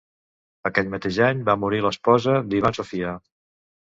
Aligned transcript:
Aquell 0.69 0.87
mateix 0.93 1.19
any 1.25 1.43
va 1.51 1.55
morir 1.65 1.83
l'esposa 1.87 2.35
d'Ivan, 2.53 2.79
Sofia. 2.79 3.13